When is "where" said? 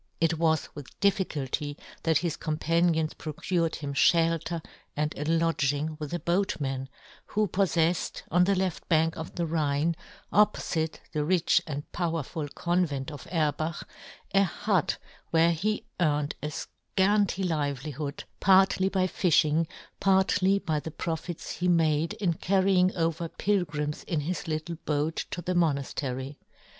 15.29-15.51